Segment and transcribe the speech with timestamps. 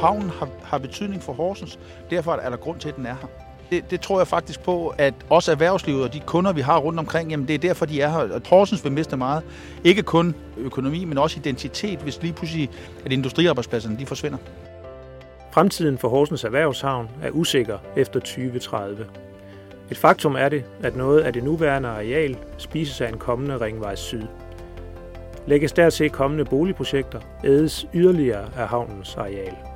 [0.00, 1.78] havnen har, har betydning for Horsens.
[2.10, 3.28] Derfor er der grund til, at den er her.
[3.70, 6.98] Det, det tror jeg faktisk på, at også erhvervslivet og de kunder, vi har rundt
[6.98, 8.18] omkring, jamen det er derfor, de er her.
[8.18, 9.42] Og Horsens vil miste meget.
[9.84, 12.70] Ikke kun økonomi, men også identitet, hvis lige pludselig
[13.04, 14.38] at industriarbejdspladserne de forsvinder.
[15.52, 19.06] Fremtiden for Horsens Erhvervshavn er usikker efter 2030.
[19.90, 23.94] Et faktum er det, at noget af det nuværende areal spises af en kommende ringvej
[23.94, 24.22] syd.
[25.46, 29.67] Lægges dertil kommende boligprojekter, ædes yderligere af havnens areal.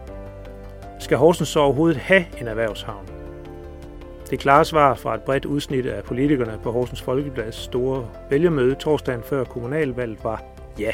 [1.03, 3.07] Skal Horsens så overhovedet have en erhvervshavn?
[4.31, 9.23] Det klare svar fra et bredt udsnit af politikerne på Horsens Folkeblads store vælgermøde torsdagen
[9.23, 10.43] før kommunalvalget var
[10.79, 10.91] ja.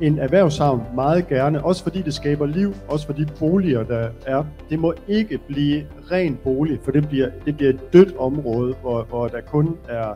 [0.00, 4.44] En erhvervshavn meget gerne, også fordi det skaber liv, også for de boliger, der er.
[4.70, 9.02] Det må ikke blive ren bolig, for det bliver, det bliver et dødt område, hvor,
[9.02, 10.14] hvor der kun er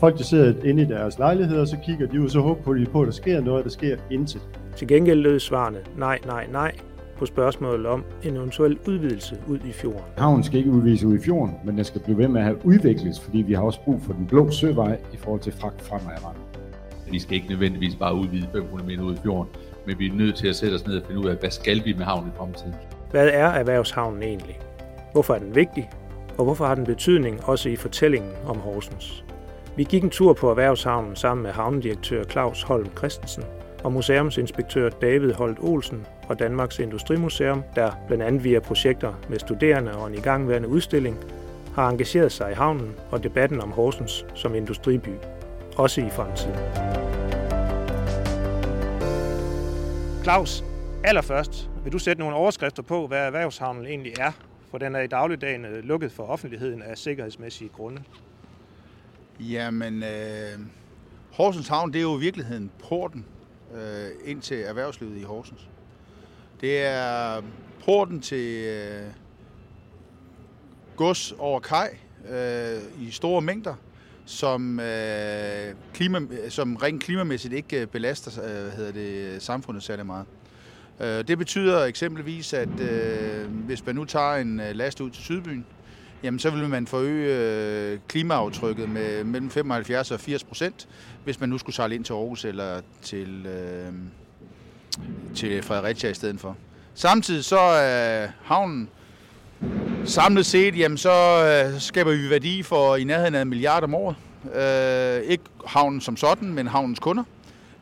[0.00, 3.00] folk, der sidder inde i deres lejligheder, så kigger de ud, så håber de på,
[3.00, 4.42] at der sker noget, der sker intet.
[4.76, 6.72] Til gengæld lød svarene nej, nej, nej
[7.18, 10.02] på spørgsmålet om en eventuel udvidelse ud i fjorden.
[10.18, 12.66] Havnen skal ikke udvides ud i fjorden, men den skal blive ved med at have
[12.66, 16.42] udvikles, fordi vi har også brug for den blå søvej i forhold til fragt fremadrettet.
[17.10, 19.48] Vi skal ikke nødvendigvis bare udvide 500 meter ud i fjorden,
[19.86, 21.84] men vi er nødt til at sætte os ned og finde ud af, hvad skal
[21.84, 22.74] vi med havnen i fremtiden.
[23.10, 24.60] Hvad er erhvervshavnen egentlig?
[25.12, 25.90] Hvorfor er den vigtig?
[26.38, 29.24] Og hvorfor har den betydning også i fortællingen om Horsens?
[29.76, 33.44] Vi gik en tur på erhvervshavnen sammen med havnedirektør Claus Holm Christensen
[33.86, 39.96] og museumsinspektør David Holt Olsen fra Danmarks Industrimuseum, der blandt andet via projekter med studerende
[39.96, 41.18] og en igangværende udstilling
[41.74, 45.08] har engageret sig i havnen og debatten om Horsens som industriby,
[45.76, 46.54] også i fremtiden.
[50.22, 50.64] Claus,
[51.04, 54.32] allerførst vil du sætte nogle overskrifter på, hvad erhvervshavnen egentlig er,
[54.70, 58.02] for den er i dagligdagen øh, lukket for offentligheden af sikkerhedsmæssige grunde.
[59.40, 60.58] Jamen, øh,
[61.32, 63.26] Horsens Havn, det er jo i virkeligheden porten
[63.76, 65.68] øh, ind til erhvervslivet i Horsens.
[66.60, 67.42] Det er
[67.84, 69.06] porten til øh,
[70.96, 71.96] gods over kaj
[72.30, 73.74] øh, i store mængder,
[74.24, 80.26] som, øh, klima, som rent klimamæssigt ikke øh, belaster øh, hedder det, samfundet særlig meget.
[81.00, 85.22] Øh, det betyder eksempelvis, at øh, hvis man nu tager en øh, last ud til
[85.24, 85.66] Sydbyen,
[86.26, 90.88] jamen så ville man forøge øh, klimaaftrykket med mellem 75 og 80 procent,
[91.24, 93.92] hvis man nu skulle sejle ind til Aarhus eller til, øh,
[95.34, 96.56] til Fredericia i stedet for.
[96.94, 98.88] Samtidig så er havnen
[100.04, 103.94] samlet set, jamen så øh, skaber vi værdi for i nærheden af en milliard om
[103.94, 104.16] året.
[104.54, 107.24] Øh, ikke havnen som sådan, men havnens kunder.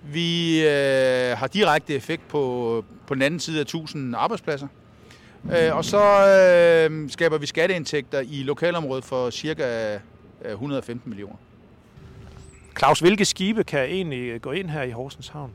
[0.02, 4.68] Vi øh, har direkte effekt på, på den anden side af 1000 arbejdspladser.
[5.52, 6.02] Øh, og så
[6.90, 9.98] øh, skaber vi skatteindtægter i lokalområdet for cirka
[10.44, 11.36] 115 øh, millioner.
[12.78, 15.52] Claus, hvilke skibe kan egentlig gå ind her i Horsens Havn?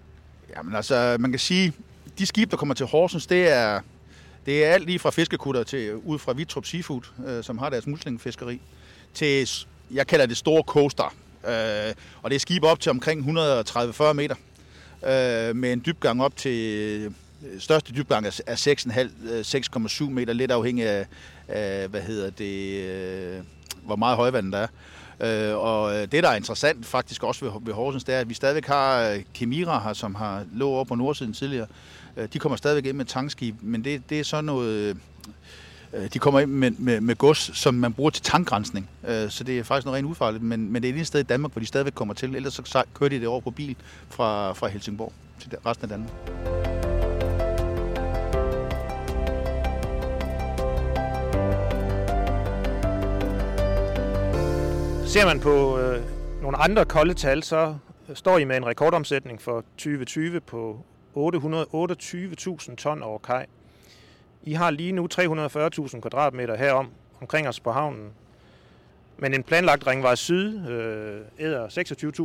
[0.55, 1.73] Jamen altså, man kan sige,
[2.19, 3.79] de skibe, der kommer til Horsens, det er,
[4.45, 7.87] det er alt lige fra fiskekutter til ud fra Vitrup Seafood, øh, som har deres
[7.87, 8.61] muslingfiskeri,
[9.13, 9.49] til,
[9.91, 11.15] jeg kalder det store coaster.
[11.47, 14.35] Øh, og det er skibe op til omkring 130-40 meter,
[15.03, 17.13] øh, med en dybgang op til
[17.59, 21.05] største dybgang er 6,5-6,7 øh, meter, lidt afhængig af,
[21.47, 23.43] af, hvad hedder det, øh,
[23.83, 24.67] hvor meget højvand der er.
[25.21, 28.29] Øh, og øh, det, der er interessant faktisk også ved, ved Horsens, det er, at
[28.29, 31.67] vi stadigvæk har øh, Kemira her, som har lå over på nordsiden tidligere.
[32.33, 34.97] De kommer stadigvæk ind med tankskib, men det, det er sådan noget...
[36.13, 38.89] De kommer ind med, med, med gods, som man bruger til tankrensning.
[39.29, 41.51] Så det er faktisk noget rent ufarligt, men, men det er et sted i Danmark,
[41.51, 42.35] hvor de stadigvæk kommer til.
[42.35, 43.75] Ellers så kører de det over på bil
[44.09, 46.78] fra, fra Helsingborg til resten af Danmark.
[55.09, 56.03] Ser man på øh,
[56.41, 57.75] nogle andre kolde tal, så
[58.13, 63.45] står I med en rekordomsætning for 2020 på 828.000 ton over kaj.
[64.43, 66.89] I har lige nu 340.000 kvadratmeter herom
[67.21, 68.09] omkring os på havnen.
[69.17, 71.67] Men en planlagt ringvej syd øh, æder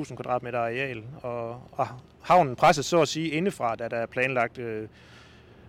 [0.05, 1.87] 26.000 kvadratmeter areal, og, og
[2.23, 4.89] havnen presses så at sige indefra, da der er planlagt, øh,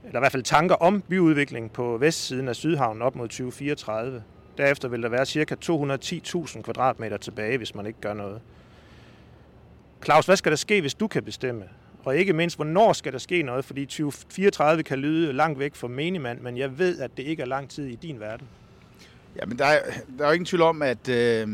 [0.04, 4.24] eller i hvert fald tanker om byudvikling på vestsiden af Sydhavnen op mod 2034.
[4.58, 5.56] Derefter vil der være ca.
[5.66, 8.42] 210.000 kvadratmeter tilbage, hvis man ikke gør noget.
[10.06, 11.64] Claus, hvad skal der ske, hvis du kan bestemme?
[12.06, 13.66] Og ikke mindst, hvornår skal der ske noget?
[13.66, 17.48] Fordi 2034 kan lyde langt væk for menigmand, men jeg ved, at det ikke er
[17.48, 18.48] lang tid i din verden.
[19.36, 19.80] Ja, men der er,
[20.18, 21.48] der er jo ingen tvivl om, at øh,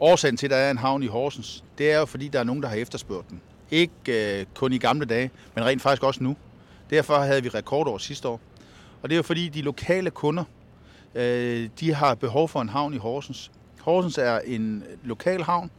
[0.00, 2.44] årsagen til, at der er en havn i Horsens, det er jo fordi, der er
[2.44, 3.40] nogen, der har efterspurgt den.
[3.70, 6.36] Ikke øh, kun i gamle dage, men rent faktisk også nu.
[6.90, 8.40] Derfor havde vi rekordår sidste år.
[9.02, 10.44] Og det er jo fordi, de lokale kunder,
[11.14, 13.50] Øh, de har behov for en havn i Horsens.
[13.80, 15.70] Horsens er en lokal havn,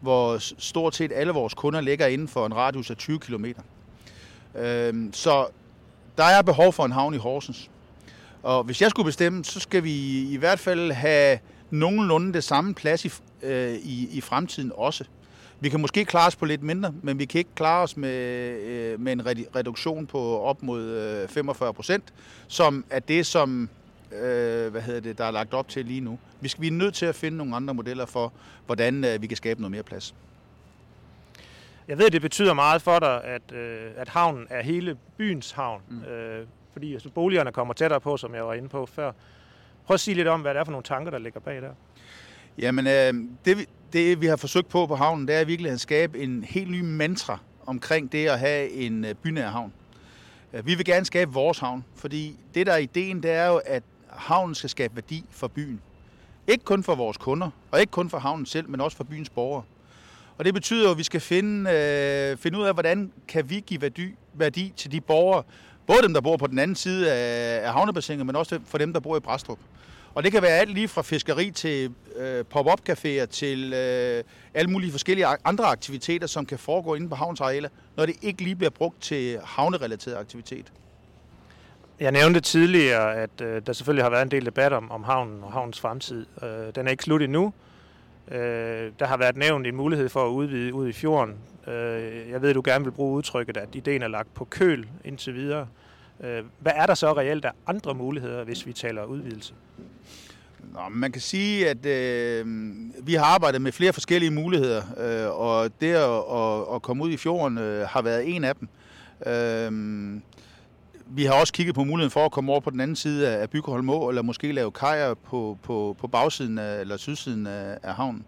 [0.00, 3.44] hvor stort set alle vores kunder ligger inden for en radius af 20 km.
[4.54, 5.46] Øh, så
[6.18, 7.70] der er behov for en havn i Horsens.
[8.42, 11.38] Og hvis jeg skulle bestemme, så skal vi i hvert fald have
[11.70, 13.10] nogenlunde det samme plads i,
[13.42, 15.04] øh, i, i fremtiden også.
[15.60, 18.10] Vi kan måske klare os på lidt mindre, men vi kan ikke klare os med,
[18.60, 19.26] øh, med en
[19.56, 22.04] reduktion på op mod øh, 45 procent,
[22.48, 23.68] som er det, som
[24.12, 26.18] øh, hvad hedder det, der er lagt op til lige nu.
[26.40, 28.32] Vi, skal, vi er nødt til at finde nogle andre modeller for,
[28.66, 30.14] hvordan øh, vi kan skabe noget mere plads.
[31.88, 35.82] Jeg ved, det betyder meget for dig, at, øh, at havnen er hele byens havn.
[35.88, 36.02] Mm.
[36.02, 39.12] Øh, fordi altså, boligerne kommer tættere på, som jeg var inde på før.
[39.86, 41.70] Prøv at sige lidt om, hvad det er for nogle tanker, der ligger bag der.
[42.58, 43.14] Jamen, øh,
[43.44, 46.70] det, det vi har forsøgt på på havnen, det er virkelig at skabe en helt
[46.70, 49.72] ny mantra omkring det at have en øh, bynær havn.
[50.52, 53.60] Øh, vi vil gerne skabe vores havn, fordi det der er ideen, det er jo,
[53.66, 53.82] at
[54.18, 55.80] havnen skal skabe værdi for byen.
[56.48, 59.30] Ikke kun for vores kunder, og ikke kun for havnen selv, men også for byens
[59.30, 59.62] borgere.
[60.38, 63.60] Og det betyder jo, at vi skal finde, øh, finde ud af, hvordan kan vi
[63.66, 65.42] give værdi, værdi til de borgere,
[65.86, 68.92] både dem, der bor på den anden side af, af havnebassinet, men også for dem,
[68.92, 69.58] der bor i Brastrup.
[70.14, 74.24] Og det kan være alt lige fra fiskeri til øh, pop-up caféer til øh,
[74.54, 78.56] alle mulige forskellige andre aktiviteter, som kan foregå inde på havnsarealer, når det ikke lige
[78.56, 80.72] bliver brugt til havnerelateret aktivitet.
[82.00, 85.42] Jeg nævnte tidligere, at øh, der selvfølgelig har været en del debat om, om havnen
[85.42, 86.26] og havnens fremtid.
[86.42, 87.52] Øh, den er ikke slut endnu.
[88.30, 91.34] Øh, der har været nævnt en mulighed for at udvide ud i fjorden.
[91.66, 94.86] Øh, jeg ved, at du gerne vil bruge udtrykket, at ideen er lagt på køl
[95.04, 95.66] indtil videre.
[96.20, 99.54] Øh, hvad er der så reelt af andre muligheder, hvis vi taler udvidelse?
[100.72, 102.46] Nå, man kan sige, at øh,
[103.02, 107.10] vi har arbejdet med flere forskellige muligheder, øh, og det at, at, at komme ud
[107.10, 108.68] i fjorden øh, har været en af dem.
[109.26, 110.20] Øh,
[111.10, 113.50] vi har også kigget på muligheden for at komme over på den anden side af
[113.50, 118.24] Byggeholm eller måske lave kajer på, på, på bagsiden af, eller sydsiden af, af havnen.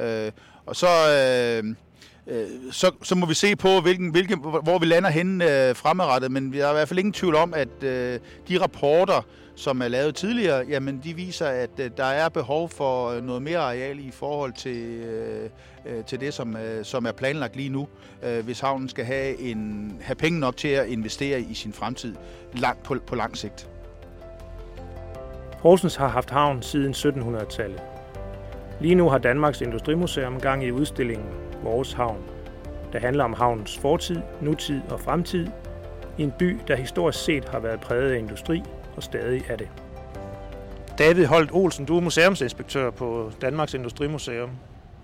[0.00, 0.32] Øh,
[0.66, 1.74] og så, øh,
[2.26, 6.30] øh, så, så må vi se på, hvilken, hvilken, hvor vi lander henne øh, fremadrettet,
[6.32, 9.88] men vi har i hvert fald ingen tvivl om, at øh, de rapporter, som er
[9.88, 13.98] lavet tidligere, jamen de viser, at øh, der er behov for øh, noget mere areal
[13.98, 15.50] i forhold til, øh,
[15.86, 17.88] øh, til det, som, øh, som er planlagt lige nu,
[18.22, 22.14] øh, hvis havnen skal have, en, have penge nok til at investere i sin fremtid
[22.54, 23.68] langt på, på lang sigt.
[25.58, 27.82] Horsens har haft havn siden 1700-tallet.
[28.80, 32.22] Lige nu har Danmarks Industrimuseum gang i udstillingen Vores Havn,
[32.92, 35.46] der handler om havnens fortid, nutid og fremtid
[36.18, 38.62] i en by, der historisk set har været præget af industri
[38.96, 39.68] og stadig er det.
[40.98, 44.50] David Holt Olsen, du er museumsinspektør på Danmarks Industrimuseum.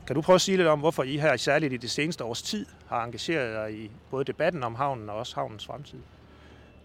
[0.07, 2.43] Kan du prøve at sige lidt om, hvorfor I her særligt i det seneste års
[2.43, 5.99] tid har engageret jer i både debatten om havnen og også havnens fremtid?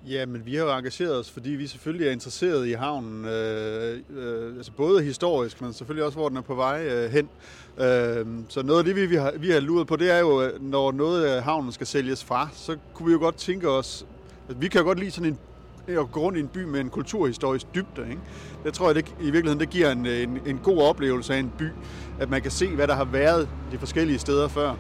[0.06, 4.00] Ja, men vi har jo engageret os, fordi vi selvfølgelig er interesseret i havnen, øh,
[4.10, 7.30] øh, altså både historisk, men selvfølgelig også, hvor den er på vej øh, hen.
[7.78, 10.52] Øh, så noget af det, vi, vi, har, vi har luret på, det er jo,
[10.60, 14.06] når noget af havnen skal sælges fra, så kunne vi jo godt tænke os,
[14.50, 15.40] at vi kan jo godt lide sådan en
[15.88, 18.10] at gå rundt i en by med en kulturhistorisk dybde.
[18.10, 18.22] Ikke?
[18.64, 21.52] Det tror jeg det, i virkeligheden det giver en, en, en god oplevelse af en
[21.58, 21.70] by,
[22.20, 24.76] at man kan se, hvad der har været de forskellige steder før.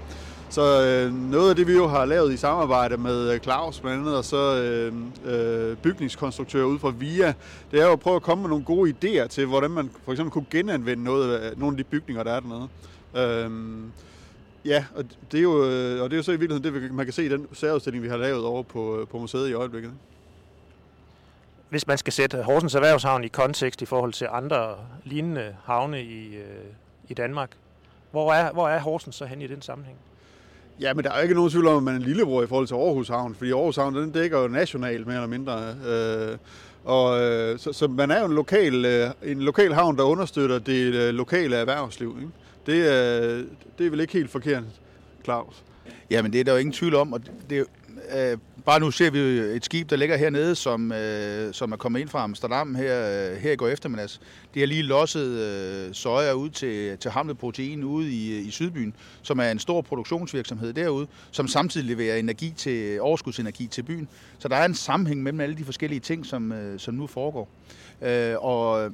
[0.49, 3.99] Så øh, noget af det, vi jo har lavet i samarbejde med øh, Claus blandt
[3.99, 4.93] andet, og så øh,
[5.25, 7.33] øh, bygningskonstruktører ud fra VIA,
[7.71, 10.11] det er jo at prøve at komme med nogle gode idéer til, hvordan man for
[10.11, 12.67] eksempel kunne genanvende noget af, nogle af de bygninger, der er dernede.
[13.15, 13.51] Øh,
[14.65, 17.05] ja, og det, er jo, øh, og det er jo så i virkeligheden det, man
[17.05, 19.91] kan se i den særudstilling, vi har lavet over på, øh, på museet i øjeblikket
[21.69, 26.37] hvis man skal sætte Horsens Erhvervshavn i kontekst i forhold til andre lignende havne i,
[27.07, 27.51] i Danmark,
[28.11, 29.97] hvor er, hvor er Horsens så hen i den sammenhæng?
[30.81, 32.67] Ja, men der er ikke nogen tvivl om, at man er en lillebror i forhold
[32.67, 35.75] til Aarhus Havn, fordi Aarhus Havn den dækker jo nationalt mere eller mindre.
[35.87, 36.37] Øh,
[36.83, 40.59] og, øh, så, så man er jo en lokal, øh, en lokal havn, der understøtter
[40.59, 42.17] det øh, lokale erhvervsliv.
[42.19, 42.31] Ikke?
[42.65, 43.45] Det, øh,
[43.77, 44.63] det er vel ikke helt forkert,
[45.23, 45.63] Claus?
[46.09, 47.65] Ja, men det er der jo ingen tvivl om, og det,
[48.17, 51.99] øh, bare nu ser vi et skib, der ligger hernede, som, øh, som er kommet
[51.99, 54.21] ind fra Amsterdam her, øh, her i går eftermiddags.
[54.53, 58.51] De har lige losset øh, soja ud til, til Hamlet Protein ude i, øh, i
[58.51, 64.07] Sydbyen, som er en stor produktionsvirksomhed derude, som samtidig leverer energi til, overskudsenergi til byen.
[64.39, 67.49] Så der er en sammenhæng mellem alle de forskellige ting, som, øh, som nu foregår.
[68.01, 68.91] Øh, og,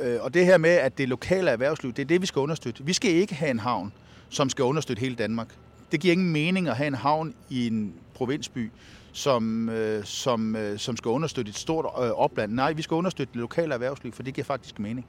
[0.00, 2.84] øh, og det her med, at det lokale erhvervsliv, det er det, vi skal understøtte.
[2.84, 3.92] Vi skal ikke have en havn,
[4.28, 5.48] som skal understøtte hele Danmark.
[5.92, 8.70] Det giver ingen mening at have en havn i en provinsby,
[9.12, 12.52] som, øh, som, øh, som skal understøtte et stort øh, opland.
[12.52, 15.06] Nej, vi skal understøtte det lokale erhvervsliv, for det giver faktisk mening.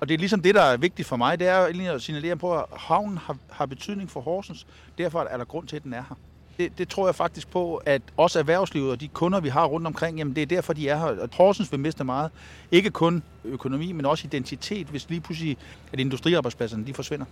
[0.00, 2.58] Og det er ligesom det, der er vigtigt for mig, det er at signalere på,
[2.58, 4.66] at havnen har, har betydning for Horsens.
[4.98, 6.16] Derfor er der grund til, at den er her.
[6.58, 9.86] Det, det tror jeg faktisk på, at også erhvervslivet og de kunder, vi har rundt
[9.86, 11.06] omkring, jamen det er derfor, de er her.
[11.06, 12.30] Og Horsens vil miste meget.
[12.70, 15.56] Ikke kun økonomi, men også identitet, hvis lige pludselig,
[15.92, 17.26] at industriarbejdspladserne de forsvinder.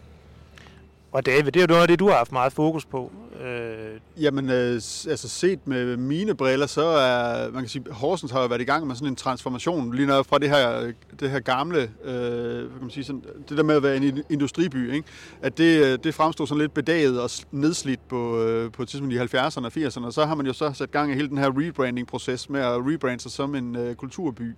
[1.12, 3.12] Og David, det er jo noget af det, du har haft meget fokus på.
[3.40, 4.22] Øh...
[4.22, 4.74] Jamen, øh,
[5.08, 8.64] altså set med mine briller, så er, man kan sige, Horsens har jo været i
[8.64, 12.68] gang med sådan en transformation, lige når fra det her, det her gamle, øh, hvad
[12.68, 15.08] kan man sige, sådan, det der med at være en industriby, ikke?
[15.42, 19.14] at det, øh, det fremstod sådan lidt bedaget og nedslidt på, øh, på et tidspunkt
[19.14, 21.38] i 70'erne og 80'erne, og så har man jo så sat gang i hele den
[21.38, 24.54] her rebranding-proces med at rebrande sig som en øh, kulturby.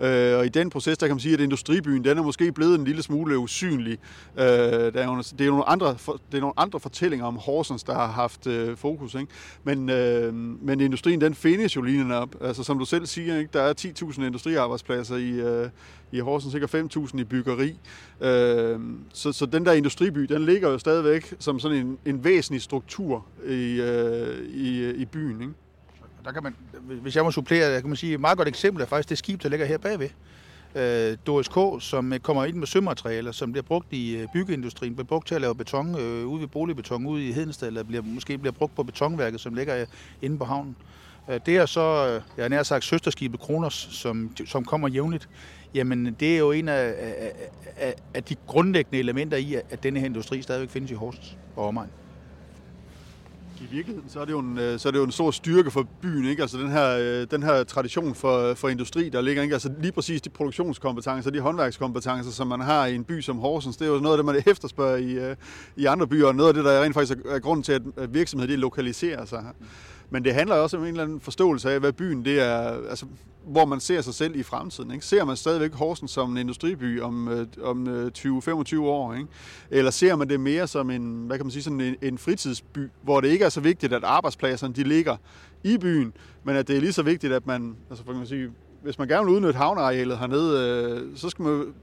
[0.00, 2.78] Øh, og i den proces, der kan man sige, at industribyen, den er måske blevet
[2.78, 3.98] en lille smule usynlig.
[4.38, 7.36] Øh, der er jo, det, er jo nogle andre, det er nogle andre fortællinger om
[7.36, 9.14] Horsens, der har haft øh, fokus.
[9.14, 9.26] Ikke?
[9.64, 12.36] Men, øh, men industrien, den findes jo lignende op.
[12.40, 13.50] Altså som du selv siger, ikke?
[13.52, 15.68] der er 10.000 industriarbejdspladser i, øh,
[16.12, 17.78] i Horsens, sikkert 5.000 i byggeri.
[18.20, 18.80] Øh,
[19.12, 23.26] så, så den der industriby, den ligger jo stadigvæk som sådan en, en væsentlig struktur
[23.46, 25.40] i, øh, i, øh, i byen.
[25.40, 25.54] Ikke?
[26.24, 26.54] Der kan man,
[27.02, 29.42] hvis jeg må supplere, kan man sige, et meget godt eksempel er faktisk det skib,
[29.42, 30.08] der ligger her bagved.
[30.74, 34.94] Øh, Doris K., som øh, kommer ind med sømaterialer, som bliver brugt i øh, byggeindustrien,
[34.94, 38.02] bliver brugt til at lave beton øh, ude ved boligbeton ude i Hedensted, eller bliver,
[38.02, 39.86] måske bliver brugt på betonværket, som ligger øh,
[40.22, 40.76] inde på havnen.
[41.30, 45.28] Øh, det er så, øh, jeg har nær sagt, søsterskibet Kronos, som, som kommer jævnligt.
[45.74, 47.32] Jamen, det er jo en af, af,
[47.76, 51.66] af, af de grundlæggende elementer i, at denne her industri stadigvæk findes i Horsens og
[51.66, 51.90] omegn
[53.60, 55.70] i virkeligheden, så er, det jo en, øh, så er det jo en stor styrke
[55.70, 56.42] for byen, ikke?
[56.42, 59.52] Altså den her, øh, den her tradition for, for industri, der ligger, ikke?
[59.52, 63.76] Altså lige præcis de produktionskompetencer, de håndværkskompetencer, som man har i en by som Horsens,
[63.76, 65.36] det er jo noget af det, man efterspørger i, øh,
[65.76, 68.52] i andre byer, og noget af det, der rent faktisk er grunden til, at virksomheder
[68.54, 69.52] de lokaliserer sig her.
[70.10, 73.06] Men det handler også om en eller anden forståelse af, hvad byen det er, altså,
[73.46, 74.90] hvor man ser sig selv i fremtiden.
[74.90, 75.06] Ikke?
[75.06, 79.14] Ser man stadigvæk Horsens som en industriby om, øh, om øh, 20-25 år?
[79.14, 79.28] Ikke?
[79.70, 82.90] Eller ser man det mere som en, hvad kan man sige, sådan en, en fritidsby,
[83.02, 85.16] hvor det ikke er så vigtigt, at arbejdspladserne de ligger
[85.64, 86.12] i byen,
[86.44, 88.50] men at det er lige så vigtigt, at man, altså for kan man sige,
[88.82, 91.74] hvis man gerne vil udnytte havnearealet hernede, øh, så skal man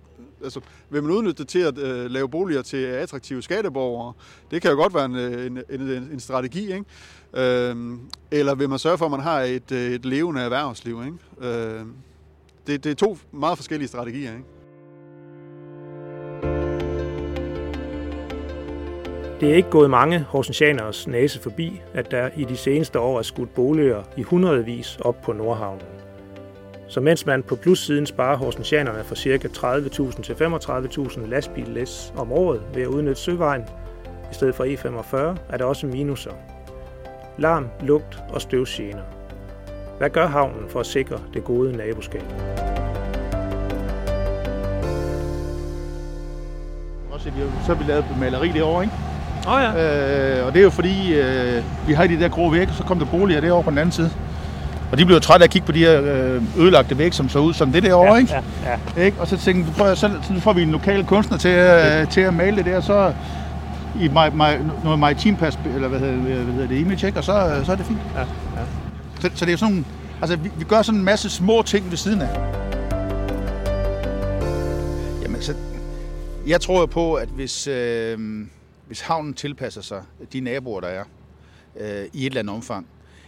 [0.43, 4.13] altså, vil man udnytte det til at øh, lave boliger til attraktive skatteborgere?
[4.51, 6.85] Det kan jo godt være en, øh, en, en, en strategi, ikke?
[7.33, 7.97] Øh,
[8.31, 11.01] eller vil man sørge for, at man har et, øh, et levende erhvervsliv?
[11.05, 11.49] Ikke?
[11.57, 11.85] Øh,
[12.67, 14.31] det, det er to meget forskellige strategier.
[14.31, 14.45] Ikke?
[19.39, 23.21] Det er ikke gået mange horsensianers næse forbi, at der i de seneste år er
[23.21, 26.04] skudt boliger i hundredvis op på Nordhavnen.
[26.87, 29.47] Så mens man på plussiden sparer horsensianerne for ca.
[29.47, 33.63] 30.000 til 35.000 lastbillæs om året ved at udnytte søvejen,
[34.31, 36.31] i stedet for E45, er der også minuser
[37.37, 39.01] larm, lugt og støvsgener.
[39.97, 42.23] Hvad gør havnen for at sikre det gode naboskab?
[47.65, 48.95] Så har vi lavet maleri derovre, ikke?
[49.47, 50.39] Åh oh, ja.
[50.39, 52.99] Øh, og det er jo fordi, øh, vi har de der grå vægge, så kom
[52.99, 54.11] der boliger derovre på den anden side.
[54.91, 57.39] Og de blev trætte af at kigge på de her øh, ødelagte vægge, som så
[57.39, 58.33] ud som det derovre, ja, ikke?
[58.33, 59.03] Ja, ja.
[59.03, 59.19] ikke?
[59.19, 62.33] Og så tænkte vi, så, så får vi en lokal kunstner til, øh, til at
[62.33, 63.13] male det der, så
[64.01, 65.37] i my, my, noget maritim
[65.75, 67.19] eller hvad hedder, hvad hedder det, image, ikke?
[67.19, 67.99] og så, så er det fint.
[68.15, 68.25] Ja, ja.
[69.19, 69.85] Så, så det er sådan
[70.21, 72.29] altså vi, vi gør sådan en masse små ting ved siden af.
[75.21, 75.53] Jamen så,
[76.47, 78.45] jeg tror jo på, at hvis, øh,
[78.87, 80.01] hvis havnen tilpasser sig
[80.33, 81.03] de naboer, der er,
[81.79, 82.87] øh, i et eller andet omfang,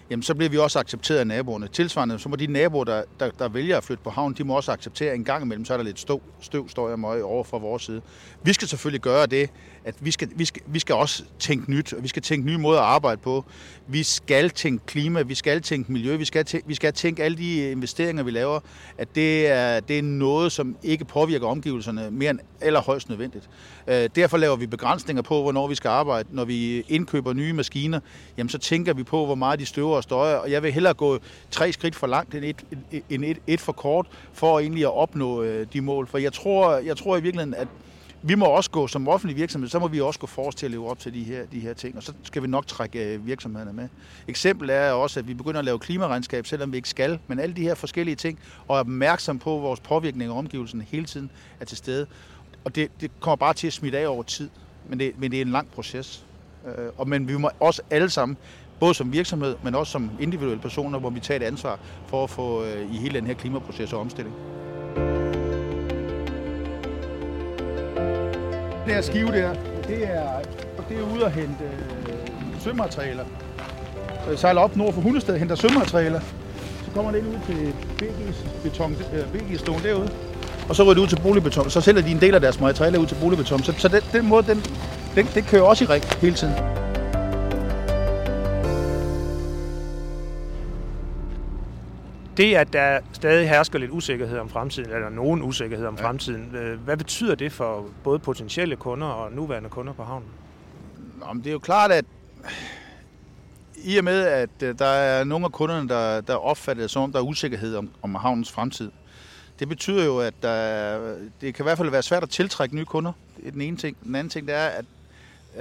[0.10, 1.68] jamen så bliver vi også accepteret af naboerne.
[1.68, 4.56] Tilsvarende, så må de naboer, der, der, der vælger at flytte på havnen, de må
[4.56, 7.44] også acceptere, en gang imellem, så er der lidt støv, støv står jeg møg over
[7.44, 8.02] fra vores side.
[8.44, 9.50] Vi skal selvfølgelig gøre det,
[9.86, 12.58] at vi skal, vi, skal, vi skal også tænke nyt, og vi skal tænke nye
[12.58, 13.46] måder at arbejde på.
[13.88, 17.38] Vi skal tænke klima, vi skal tænke miljø, vi skal tænke, vi skal tænke alle
[17.38, 18.60] de investeringer, vi laver,
[18.98, 23.50] at det er, det er noget, som ikke påvirker omgivelserne mere end allerhøjst nødvendigt.
[23.88, 26.30] Øh, derfor laver vi begrænsninger på, hvornår vi skal arbejde.
[26.32, 28.00] Når vi indkøber nye maskiner,
[28.38, 30.94] jamen så tænker vi på, hvor meget de støver og støjer, og jeg vil hellere
[30.94, 31.20] gå
[31.52, 32.66] tre skridt for langt end et,
[33.10, 36.08] end et, et for kort, for egentlig at opnå øh, de mål.
[36.08, 37.68] For jeg tror, jeg tror i virkeligheden, at
[38.22, 40.72] vi må også gå som offentlig virksomhed, så må vi også gå forrest til at
[40.72, 43.28] leve op til de her, de her ting, og så skal vi nok trække øh,
[43.28, 43.90] virksomhederne med.
[44.28, 47.56] Eksempel er også, at vi begynder at lave klimaregnskab, selvom vi ikke skal, men alle
[47.56, 51.32] de her forskellige ting, og er opmærksom på, at vores påvirkning af omgivelserne hele tiden
[51.60, 52.08] er til stede.
[52.64, 54.50] Og det, det kommer bare til at smitte af over tid,
[54.90, 56.26] men det, men det er en lang proces.
[56.68, 58.38] Øh, og, men vi må også alle sammen,
[58.80, 62.30] både som virksomhed, men også som individuelle personer, hvor vi tager et ansvar for at
[62.30, 64.36] få øh, i hele den her klimaproces og omstilling.
[68.88, 69.54] Det her skive der,
[69.88, 70.30] det er,
[70.90, 73.24] det er ude at hente øh, sømaterialer.
[74.26, 76.20] Øh, Jeg sejler op nord for Hundested henter sømaterialer.
[76.86, 80.10] Så kommer det ind ud til BG's, beton, øh, BG's stående derude
[80.70, 81.70] og så ryger det ud til boligbeton.
[81.70, 83.64] Så sælger de en del af deres materialer ud til boligbeton.
[83.64, 84.64] Så, så den, den måde, den,
[85.16, 86.54] den, den kører også i rig hele tiden.
[92.38, 96.08] Det, at der stadig hersker lidt usikkerhed om fremtiden, eller nogen usikkerhed om ja.
[96.08, 100.30] fremtiden, øh, hvad betyder det for både potentielle kunder og nuværende kunder på havnen?
[101.22, 102.06] Om det er jo klart, at
[103.76, 107.04] i og med, at øh, der er nogle af kunderne, der, der opfatter det som
[107.04, 108.92] om, der er usikkerhed om, om havnens fremtid.
[109.60, 110.98] Det betyder jo, at der,
[111.42, 113.12] det kan i hvert fald være svært at tiltrække nye kunder.
[113.38, 113.98] Det er den ene ting.
[114.04, 114.86] Den anden ting, det er, at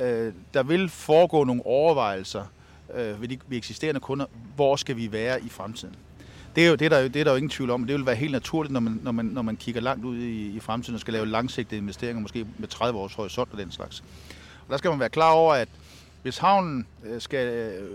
[0.02, 2.44] øh, der vil foregå nogle overvejelser
[2.94, 4.26] øh, ved de ved eksisterende kunder.
[4.56, 5.96] Hvor skal vi være i fremtiden?
[6.56, 7.84] Det er jo det er der, det er der jo ingen tvivl om.
[7.86, 10.56] Det vil være helt naturligt, når man, når man, når man kigger langt ud i,
[10.56, 14.00] i fremtiden og skal lave langsigtede investeringer, måske med 30 års horisont og den slags.
[14.66, 15.68] Og der skal man være klar over, at
[16.22, 17.90] hvis havnen øh, skal øh,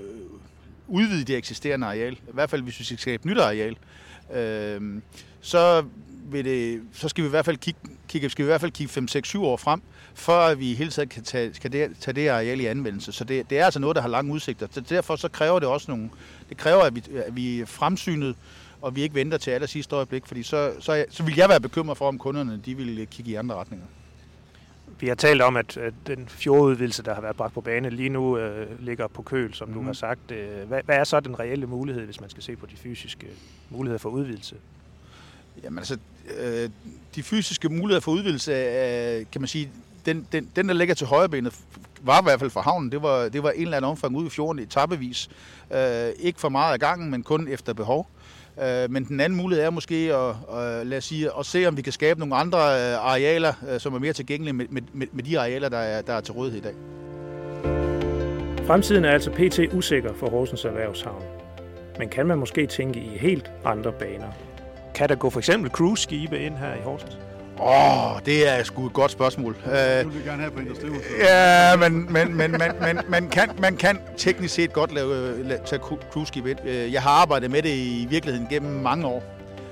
[0.88, 3.78] udvide det eksisterende areal, i hvert fald hvis vi skal skabe nyt areal,
[4.34, 5.02] øh,
[5.42, 5.86] så,
[6.32, 8.72] vil det, så skal vi i hvert fald kigge, kigge, skal vi i hvert fald
[8.72, 9.82] kigge 5, 6, 7 år frem,
[10.14, 13.12] før vi i hele tiden kan tage, kan det, tage det areal i anvendelse.
[13.12, 14.68] Så det, det er altså noget, der har lange udsigter.
[14.72, 16.10] Så derfor så kræver det også nogle,
[16.50, 18.36] det kræver, at vi, at vi er fremsynet,
[18.82, 21.60] og vi ikke venter til aller sidste øjeblik, fordi så, så, så vil jeg være
[21.60, 23.86] bekymret for, om kunderne de vil kigge i andre retninger.
[25.00, 28.10] Vi har talt om, at, at den fjordudvidelse, der har været bragt på bane, lige
[28.10, 29.74] nu øh, ligger på køl, som mm.
[29.74, 29.86] du mhm.
[29.86, 30.32] har sagt.
[30.32, 33.28] Øh, hvad, hvad er så den reelle mulighed, hvis man skal se på de fysiske
[33.70, 34.56] muligheder for udvidelse?
[35.64, 35.98] Jamen altså,
[36.38, 36.70] øh,
[37.16, 39.72] de fysiske muligheder for udvidelse, øh, kan man sige,
[40.06, 41.54] den, den, den, der ligger til højrebenet,
[42.02, 44.28] var i hvert fald for havnen, det var, det var en eller anden omfang ude
[44.28, 45.30] i fjorden i etapevis.
[45.74, 48.08] Øh, ikke for meget af gangen, men kun efter behov.
[48.64, 51.78] Øh, men den anden mulighed er måske at, at, lad os sige, at se, om
[51.78, 55.24] vi kan skabe nogle andre øh, arealer, øh, som er mere tilgængelige med, med, med
[55.24, 56.74] de arealer, der er, der er til rådighed i dag.
[58.68, 59.60] Fremtiden er altså pt.
[59.74, 61.24] usikker for Horsens Erhvervshavn.
[62.00, 64.32] Men kan man måske tænke i helt andre baner?
[64.96, 67.18] Kan der gå for eksempel cruise-skibe ind her i Horsens?
[67.62, 69.56] Åh, oh, det er sgu et godt spørgsmål.
[69.66, 71.04] Det vil vi gerne have på Industrihuset.
[71.20, 75.60] Ja, men, men, men, men, men man, kan, man kan teknisk set godt lave, lave,
[75.66, 76.60] tage cruise ind.
[76.66, 79.24] Øh, jeg har arbejdet med det i virkeligheden gennem mange år.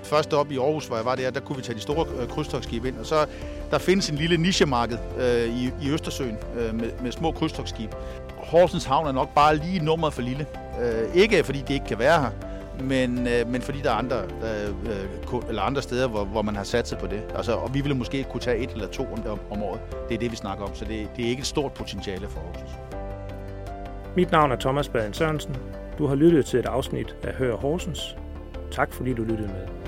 [0.03, 2.27] Først op i Aarhus, hvor jeg var der, der kunne vi tage de store øh,
[2.27, 2.98] krydstogsskibe ind.
[2.98, 3.25] Og så
[3.72, 7.93] der findes en lille nichemarked øh, i, i Østersøen øh, med, med små krydstogsskibe.
[8.38, 10.46] Horsens Havn er nok bare lige nummeret for lille.
[10.81, 12.29] Øh, ikke fordi det ikke kan være her,
[12.81, 16.56] men, øh, men fordi der er andre, øh, øh eller andre steder, hvor, hvor man
[16.56, 17.21] har sat sig på det.
[17.36, 19.82] Altså, og vi ville måske kunne tage et eller to om, om året.
[20.10, 22.39] Det er det, vi snakker om, så det, det er ikke et stort potentiale for
[22.39, 22.71] Horsens.
[24.15, 25.56] Mit navn er Thomas Baden Sørensen.
[25.97, 28.17] Du har lyttet til et afsnit af Hør Horsens.
[28.71, 29.79] Tak fordi du lyttede med.